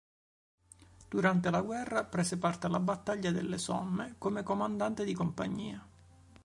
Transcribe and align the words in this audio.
Durante 1.11 1.51
la 1.51 1.61
guerra 1.61 2.05
prese 2.05 2.37
parte 2.39 2.65
alla 2.65 2.79
Battaglia 2.79 3.29
della 3.29 3.59
Somme 3.59 4.15
come 4.17 4.41
comandante 4.41 5.03
di 5.03 5.13
compagnia. 5.13 5.87